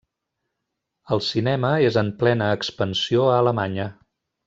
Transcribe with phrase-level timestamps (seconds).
[1.17, 3.91] El cinema és en plena expansió a Alemanya.